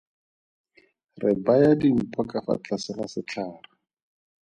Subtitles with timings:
[1.21, 3.69] Re baya dimpho ka fa tlase ga setlhare.